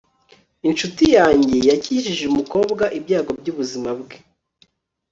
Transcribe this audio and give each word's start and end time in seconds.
inshuti 0.69 1.03
yanjye 1.17 1.57
yakijije 1.69 2.23
umukobwa 2.27 2.83
ibyago 2.97 3.31
byubuzima 3.39 3.89
bwe 3.99 4.17